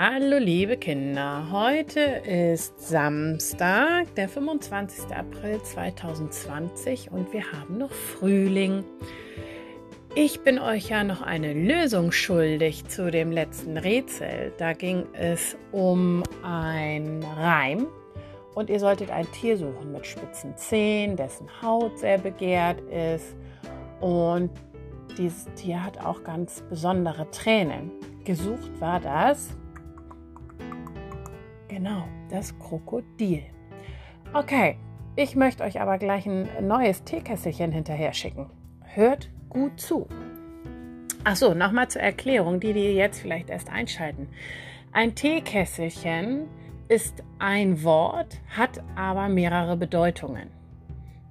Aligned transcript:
Hallo 0.00 0.38
liebe 0.38 0.76
Kinder, 0.76 1.48
heute 1.50 1.98
ist 1.98 2.78
Samstag, 2.78 4.14
der 4.14 4.28
25. 4.28 5.12
April 5.12 5.60
2020 5.60 7.10
und 7.10 7.32
wir 7.32 7.50
haben 7.50 7.78
noch 7.78 7.90
Frühling. 7.90 8.84
Ich 10.14 10.42
bin 10.42 10.60
euch 10.60 10.90
ja 10.90 11.02
noch 11.02 11.20
eine 11.20 11.52
Lösung 11.52 12.12
schuldig 12.12 12.86
zu 12.86 13.10
dem 13.10 13.32
letzten 13.32 13.76
Rätsel. 13.76 14.52
Da 14.56 14.72
ging 14.72 15.04
es 15.14 15.56
um 15.72 16.22
ein 16.44 17.20
Reim 17.36 17.88
und 18.54 18.70
ihr 18.70 18.78
solltet 18.78 19.10
ein 19.10 19.26
Tier 19.32 19.56
suchen 19.56 19.90
mit 19.90 20.06
spitzen 20.06 20.56
Zehen, 20.56 21.16
dessen 21.16 21.48
Haut 21.60 21.98
sehr 21.98 22.18
begehrt 22.18 22.80
ist 22.82 23.34
und 24.00 24.50
dieses 25.18 25.52
Tier 25.56 25.84
hat 25.84 25.98
auch 25.98 26.22
ganz 26.22 26.62
besondere 26.70 27.28
Tränen. 27.32 27.90
Gesucht 28.22 28.80
war 28.80 29.00
das 29.00 29.48
Genau, 31.78 32.08
das 32.28 32.58
Krokodil. 32.58 33.44
Okay, 34.34 34.78
ich 35.14 35.36
möchte 35.36 35.62
euch 35.62 35.80
aber 35.80 35.98
gleich 35.98 36.26
ein 36.26 36.48
neues 36.66 37.04
Teekesselchen 37.04 37.70
hinterher 37.70 38.12
schicken. 38.14 38.50
Hört 38.82 39.30
gut 39.48 39.78
zu. 39.78 40.08
Achso, 41.22 41.54
nochmal 41.54 41.86
zur 41.86 42.02
Erklärung, 42.02 42.58
die, 42.58 42.72
die 42.72 42.94
jetzt 42.94 43.20
vielleicht 43.20 43.48
erst 43.48 43.70
einschalten. 43.70 44.26
Ein 44.90 45.14
Teekesselchen 45.14 46.48
ist 46.88 47.22
ein 47.38 47.84
Wort, 47.84 48.40
hat 48.56 48.82
aber 48.96 49.28
mehrere 49.28 49.76
Bedeutungen. 49.76 50.50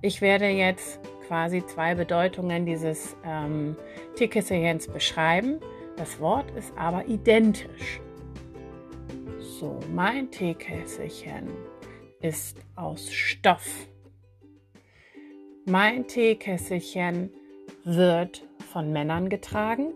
Ich 0.00 0.20
werde 0.20 0.46
jetzt 0.46 1.00
quasi 1.26 1.66
zwei 1.66 1.96
Bedeutungen 1.96 2.66
dieses 2.66 3.16
ähm, 3.24 3.74
Teekesselchens 4.14 4.86
beschreiben. 4.86 5.58
Das 5.96 6.20
Wort 6.20 6.52
ist 6.52 6.72
aber 6.78 7.04
identisch. 7.08 8.00
So, 9.58 9.80
mein 9.94 10.30
Teekesselchen 10.30 11.48
ist 12.20 12.58
aus 12.74 13.10
Stoff. 13.10 13.88
Mein 15.64 16.06
Teekesselchen 16.06 17.30
wird 17.82 18.46
von 18.70 18.92
Männern 18.92 19.30
getragen. 19.30 19.94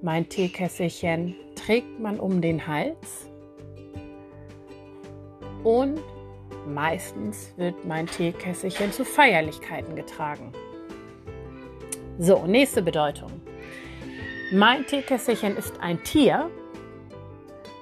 Mein 0.00 0.28
Teekesselchen 0.28 1.34
trägt 1.56 1.98
man 1.98 2.20
um 2.20 2.40
den 2.40 2.64
Hals. 2.64 3.28
Und 5.64 6.00
meistens 6.68 7.52
wird 7.56 7.84
mein 7.84 8.06
Teekesselchen 8.06 8.92
zu 8.92 9.04
Feierlichkeiten 9.04 9.96
getragen. 9.96 10.52
So, 12.20 12.46
nächste 12.46 12.80
Bedeutung. 12.80 13.32
Mein 14.52 14.86
Teekesselchen 14.86 15.56
ist 15.56 15.80
ein 15.80 16.00
Tier 16.04 16.48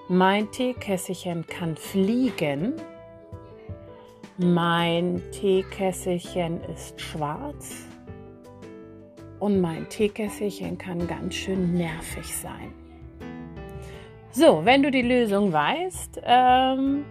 mein 0.09 0.51
Teekesselchen 0.51 1.47
kann 1.47 1.77
fliegen. 1.77 2.75
Mein 4.39 5.23
Teekesselchen 5.31 6.63
ist 6.65 7.01
schwarz. 7.01 7.87
Und 9.39 9.61
mein 9.61 9.89
Teekesselchen 9.89 10.79
kann 10.79 11.07
ganz 11.07 11.35
schön 11.35 11.75
nervig 11.75 12.37
sein. 12.37 12.73
So, 14.31 14.65
wenn 14.65 14.83
du 14.83 14.91
die 14.91 15.03
Lösung 15.03 15.53
weißt, 15.53 16.23
ähm, 16.25 17.05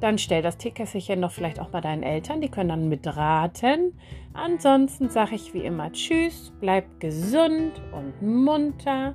dann 0.00 0.18
stell 0.18 0.42
das 0.42 0.56
Teekesselchen 0.56 1.22
doch 1.22 1.30
vielleicht 1.30 1.60
auch 1.60 1.70
bei 1.70 1.80
deinen 1.80 2.02
Eltern. 2.02 2.40
Die 2.40 2.48
können 2.48 2.68
dann 2.70 2.88
mitraten. 2.88 3.98
Ansonsten 4.32 5.08
sage 5.10 5.34
ich 5.34 5.54
wie 5.54 5.64
immer 5.64 5.92
Tschüss, 5.92 6.52
bleib 6.60 7.00
gesund 7.00 7.80
und 7.92 8.22
munter. 8.22 9.14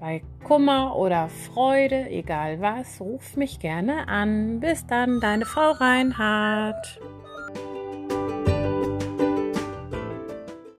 Bei 0.00 0.22
Kummer 0.44 0.96
oder 0.96 1.28
Freude, 1.28 2.08
egal 2.08 2.62
was, 2.62 3.02
ruf 3.02 3.36
mich 3.36 3.60
gerne 3.60 4.08
an. 4.08 4.58
Bis 4.58 4.86
dann, 4.86 5.20
deine 5.20 5.44
Frau 5.44 5.72
Reinhardt. 5.72 6.98